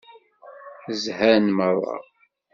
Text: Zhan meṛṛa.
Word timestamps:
Zhan 1.03 1.45
meṛṛa. 1.57 1.97